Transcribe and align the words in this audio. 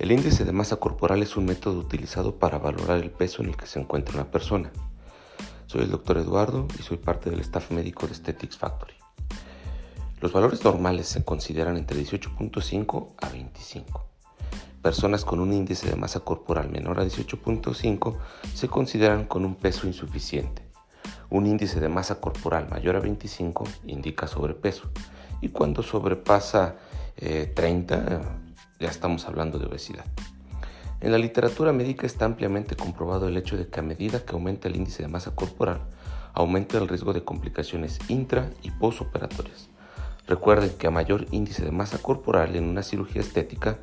El 0.00 0.12
índice 0.12 0.46
de 0.46 0.52
masa 0.52 0.76
corporal 0.76 1.22
es 1.22 1.36
un 1.36 1.44
método 1.44 1.78
utilizado 1.78 2.36
para 2.36 2.56
valorar 2.56 3.00
el 3.00 3.10
peso 3.10 3.42
en 3.42 3.50
el 3.50 3.56
que 3.58 3.66
se 3.66 3.78
encuentra 3.78 4.14
una 4.14 4.30
persona. 4.30 4.72
Soy 5.66 5.82
el 5.82 5.90
doctor 5.90 6.16
Eduardo 6.16 6.66
y 6.78 6.82
soy 6.82 6.96
parte 6.96 7.28
del 7.28 7.40
staff 7.40 7.70
médico 7.70 8.06
de 8.06 8.12
Aesthetics 8.12 8.56
Factory. 8.56 8.94
Los 10.22 10.32
valores 10.32 10.64
normales 10.64 11.06
se 11.06 11.22
consideran 11.22 11.76
entre 11.76 12.00
18.5 12.00 13.08
a 13.20 13.28
25. 13.28 14.06
Personas 14.80 15.26
con 15.26 15.38
un 15.38 15.52
índice 15.52 15.90
de 15.90 15.96
masa 15.96 16.20
corporal 16.20 16.70
menor 16.70 16.98
a 16.98 17.04
18.5 17.04 18.16
se 18.54 18.68
consideran 18.68 19.26
con 19.26 19.44
un 19.44 19.54
peso 19.54 19.86
insuficiente. 19.86 20.62
Un 21.28 21.46
índice 21.46 21.78
de 21.78 21.90
masa 21.90 22.22
corporal 22.22 22.70
mayor 22.70 22.96
a 22.96 23.00
25 23.00 23.64
indica 23.84 24.26
sobrepeso 24.26 24.90
y 25.42 25.50
cuando 25.50 25.82
sobrepasa 25.82 26.76
30 27.16 27.96
eh, 27.96 28.49
ya 28.80 28.88
estamos 28.88 29.26
hablando 29.26 29.58
de 29.58 29.66
obesidad. 29.66 30.04
En 31.00 31.12
la 31.12 31.18
literatura 31.18 31.72
médica 31.72 32.06
está 32.06 32.24
ampliamente 32.24 32.76
comprobado 32.76 33.28
el 33.28 33.36
hecho 33.36 33.56
de 33.56 33.68
que 33.68 33.80
a 33.80 33.82
medida 33.82 34.24
que 34.24 34.32
aumenta 34.32 34.68
el 34.68 34.76
índice 34.76 35.02
de 35.02 35.08
masa 35.08 35.34
corporal, 35.34 35.80
aumenta 36.34 36.78
el 36.78 36.88
riesgo 36.88 37.12
de 37.12 37.24
complicaciones 37.24 37.98
intra 38.08 38.50
y 38.62 38.70
postoperatorias. 38.70 39.68
Recuerden 40.26 40.70
que 40.70 40.86
a 40.86 40.90
mayor 40.90 41.26
índice 41.30 41.64
de 41.64 41.70
masa 41.70 41.98
corporal 41.98 42.56
en 42.56 42.64
una 42.64 42.82
cirugía 42.82 43.22
estética, 43.22 43.78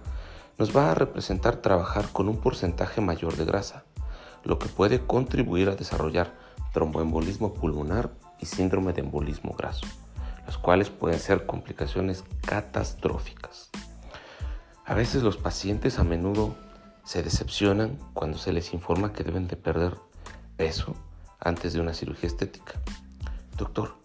nos 0.58 0.76
va 0.76 0.92
a 0.92 0.96
representar 0.96 1.58
trabajar 1.58 2.10
con 2.12 2.28
un 2.28 2.38
porcentaje 2.38 3.00
mayor 3.00 3.36
de 3.36 3.46
grasa, 3.46 3.84
lo 4.44 4.58
que 4.58 4.68
puede 4.68 5.06
contribuir 5.06 5.70
a 5.70 5.76
desarrollar 5.76 6.34
tromboembolismo 6.74 7.54
pulmonar 7.54 8.12
y 8.40 8.46
síndrome 8.46 8.94
de 8.94 9.02
embolismo 9.02 9.54
graso, 9.58 9.86
los 10.46 10.58
cuales 10.58 10.90
pueden 10.90 11.20
ser 11.20 11.46
complicaciones 11.46 12.24
catastróficas. 12.46 13.70
A 14.88 14.94
veces 14.94 15.22
los 15.22 15.36
pacientes 15.36 16.00
a 16.00 16.06
menudo 16.06 16.56
se 17.04 17.22
decepcionan 17.22 18.00
cuando 18.14 18.38
se 18.38 18.54
les 18.54 18.74
informa 18.74 19.12
que 19.12 19.26
deben 19.26 19.50
de 19.50 19.58
perder 19.58 19.98
peso 20.56 20.96
antes 21.42 21.74
de 21.74 21.82
una 21.82 21.94
cirugía 21.94 22.28
estética. 22.28 22.82
Doctor, 23.58 23.98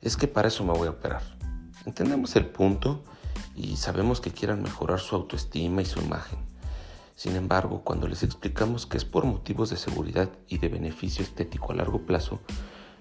es 0.00 0.16
que 0.16 0.28
para 0.28 0.46
eso 0.46 0.64
me 0.64 0.72
voy 0.72 0.86
a 0.86 0.92
operar. 0.92 1.22
Entendemos 1.84 2.36
el 2.36 2.46
punto 2.46 3.02
y 3.56 3.76
sabemos 3.76 4.20
que 4.20 4.30
quieran 4.30 4.62
mejorar 4.62 5.00
su 5.00 5.16
autoestima 5.16 5.82
y 5.82 5.84
su 5.84 6.00
imagen. 6.00 6.38
Sin 7.16 7.34
embargo, 7.34 7.82
cuando 7.82 8.06
les 8.06 8.22
explicamos 8.22 8.86
que 8.86 8.98
es 8.98 9.04
por 9.04 9.24
motivos 9.24 9.70
de 9.70 9.76
seguridad 9.76 10.30
y 10.46 10.58
de 10.58 10.68
beneficio 10.68 11.24
estético 11.24 11.72
a 11.72 11.74
largo 11.74 12.06
plazo, 12.06 12.38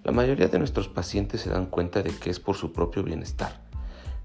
la 0.04 0.12
mayoría 0.12 0.48
de 0.48 0.58
nuestros 0.58 0.88
pacientes 0.88 1.42
se 1.42 1.52
dan 1.52 1.68
cuenta 1.68 2.02
de 2.02 2.10
que 2.10 2.32
es 2.32 2.40
por 2.40 2.56
su 2.56 2.74
propio 2.74 3.04
bienestar. 3.04 3.63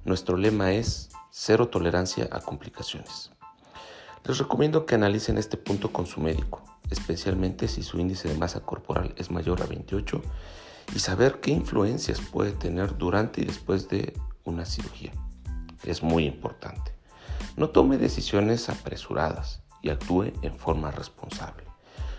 Nuestro 0.09 0.39
lema 0.39 0.73
es 0.73 1.11
cero 1.31 1.69
tolerancia 1.69 2.31
a 2.33 2.41
complicaciones. 2.41 3.31
Les 4.25 4.39
recomiendo 4.39 4.87
que 4.87 4.95
analicen 4.95 5.37
este 5.37 5.59
punto 5.59 5.93
con 5.93 6.07
su 6.07 6.23
médico, 6.23 6.65
especialmente 6.89 7.69
si 7.69 7.83
su 7.83 7.99
índice 7.99 8.27
de 8.27 8.39
masa 8.39 8.61
corporal 8.61 9.13
es 9.19 9.31
mayor 9.31 9.61
a 9.61 9.67
28 9.67 10.23
y 10.95 10.99
saber 11.01 11.41
qué 11.41 11.51
influencias 11.51 12.23
puede 12.23 12.53
tener 12.53 12.97
durante 12.97 13.43
y 13.43 13.45
después 13.45 13.91
de 13.91 14.19
una 14.45 14.65
cirugía. 14.65 15.13
Es 15.85 16.03
muy 16.03 16.25
importante. 16.25 16.95
No 17.59 17.69
tome 17.69 17.99
decisiones 17.99 18.71
apresuradas 18.71 19.61
y 19.83 19.91
actúe 19.91 20.33
en 20.41 20.55
forma 20.57 20.91
responsable. 20.91 21.65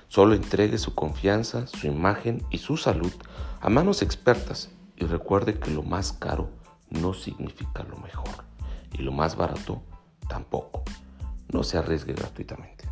Solo 0.10 0.36
entregue 0.36 0.78
su 0.78 0.94
confianza, 0.94 1.66
su 1.66 1.88
imagen 1.88 2.46
y 2.52 2.60
su 2.60 2.78
salud 2.78 3.14
a 3.62 3.70
manos 3.70 4.04
expertas 4.04 4.70
y 4.96 5.06
recuerde 5.06 5.58
que 5.58 5.72
lo 5.72 5.82
más 5.82 6.14
caro 6.14 6.59
no 6.90 7.14
significa 7.14 7.84
lo 7.84 7.98
mejor 7.98 8.44
y 8.94 9.02
lo 9.02 9.12
más 9.12 9.36
barato 9.36 9.82
tampoco 10.28 10.84
no 11.52 11.64
se 11.64 11.78
arriesgue 11.78 12.14
gratuitamente. 12.14 12.86